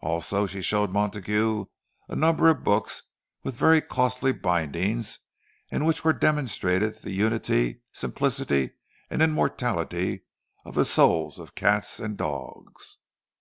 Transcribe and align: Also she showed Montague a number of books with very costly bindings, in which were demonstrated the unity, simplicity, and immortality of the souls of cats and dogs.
Also 0.00 0.46
she 0.46 0.62
showed 0.62 0.92
Montague 0.92 1.64
a 2.08 2.14
number 2.14 2.48
of 2.48 2.62
books 2.62 3.02
with 3.42 3.56
very 3.56 3.80
costly 3.80 4.30
bindings, 4.30 5.18
in 5.72 5.84
which 5.84 6.04
were 6.04 6.12
demonstrated 6.12 6.98
the 7.02 7.10
unity, 7.10 7.82
simplicity, 7.92 8.74
and 9.10 9.20
immortality 9.20 10.22
of 10.64 10.76
the 10.76 10.84
souls 10.84 11.40
of 11.40 11.56
cats 11.56 11.98
and 11.98 12.16
dogs. 12.16 12.98